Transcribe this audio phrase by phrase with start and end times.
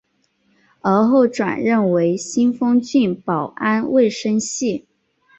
[0.81, 4.87] 而后转任为新丰郡保安卫生系。